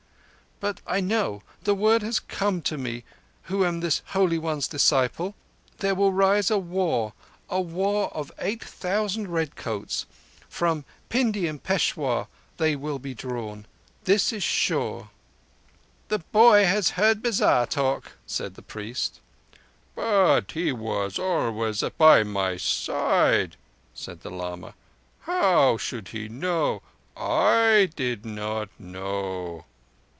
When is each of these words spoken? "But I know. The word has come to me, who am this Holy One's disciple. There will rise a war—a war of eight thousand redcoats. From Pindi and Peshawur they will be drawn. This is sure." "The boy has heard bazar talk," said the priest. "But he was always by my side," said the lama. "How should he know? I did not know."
"But 0.59 0.79
I 0.85 0.99
know. 0.99 1.41
The 1.63 1.73
word 1.73 2.03
has 2.03 2.19
come 2.19 2.61
to 2.63 2.77
me, 2.77 3.03
who 3.45 3.65
am 3.65 3.79
this 3.79 4.03
Holy 4.09 4.37
One's 4.37 4.67
disciple. 4.67 5.33
There 5.79 5.95
will 5.95 6.13
rise 6.13 6.51
a 6.51 6.59
war—a 6.59 7.59
war 7.59 8.13
of 8.13 8.31
eight 8.37 8.63
thousand 8.63 9.29
redcoats. 9.29 10.05
From 10.47 10.85
Pindi 11.09 11.47
and 11.47 11.63
Peshawur 11.63 12.27
they 12.57 12.75
will 12.75 12.99
be 12.99 13.15
drawn. 13.15 13.65
This 14.03 14.31
is 14.31 14.43
sure." 14.43 15.09
"The 16.09 16.19
boy 16.19 16.63
has 16.65 16.91
heard 16.91 17.23
bazar 17.23 17.65
talk," 17.65 18.11
said 18.27 18.53
the 18.53 18.61
priest. 18.61 19.19
"But 19.95 20.51
he 20.51 20.71
was 20.71 21.17
always 21.17 21.83
by 21.97 22.21
my 22.21 22.57
side," 22.57 23.55
said 23.95 24.21
the 24.21 24.29
lama. 24.29 24.75
"How 25.21 25.77
should 25.77 26.09
he 26.09 26.29
know? 26.29 26.83
I 27.17 27.89
did 27.95 28.27
not 28.27 28.69
know." 28.77 29.65